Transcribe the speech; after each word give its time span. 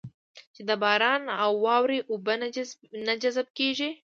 چې 0.55 0.61
د 0.69 0.71
باران 0.83 1.23
او 1.43 1.51
واورې 1.65 1.99
اوبه 2.11 2.33
نه 3.07 3.13
جذب 3.21 3.47
کېږي. 3.57 3.89